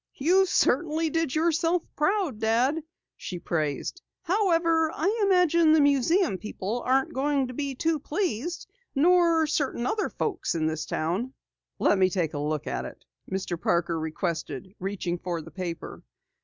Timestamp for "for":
15.19-15.39